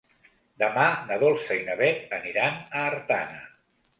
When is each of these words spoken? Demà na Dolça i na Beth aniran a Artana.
Demà 0.61 0.85
na 1.09 1.17
Dolça 1.25 1.59
i 1.59 1.61
na 1.69 1.77
Beth 1.83 2.17
aniran 2.19 2.57
a 2.81 2.87
Artana. 2.93 3.45